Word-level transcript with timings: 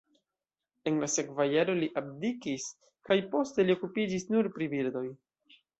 En 0.91 0.97
la 1.03 1.09
sekva 1.15 1.47
jaro 1.51 1.75
li 1.81 1.89
abdikis 2.03 2.67
kaj 3.11 3.21
poste 3.37 3.69
li 3.69 3.79
okupiĝis 3.79 4.31
nur 4.35 4.55
pri 4.57 4.75
birdoj. 4.75 5.07